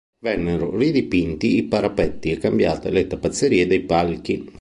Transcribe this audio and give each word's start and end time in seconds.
Vennero 0.19 0.75
ridipinti 0.75 1.57
i 1.57 1.63
parapetti 1.65 2.31
e 2.31 2.39
cambiate 2.39 2.89
le 2.89 3.05
tappezzerie 3.05 3.67
dei 3.67 3.81
palchi. 3.81 4.49